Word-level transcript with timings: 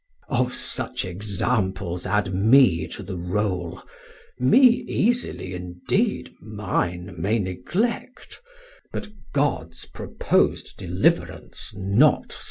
Sam: 0.29 0.45
Of 0.47 0.55
such 0.55 1.05
examples 1.05 2.07
adde 2.07 2.33
mee 2.33 2.87
to 2.87 3.03
the 3.03 3.17
roul, 3.17 3.83
290 4.39 4.43
Mee 4.49 4.83
easily 4.87 5.53
indeed 5.53 6.31
mine 6.41 7.13
may 7.21 7.37
neglect, 7.37 8.41
But 8.91 9.09
Gods 9.31 9.85
propos'd 9.85 10.73
deliverance 10.75 11.75
not 11.75 12.31
so. 12.33 12.39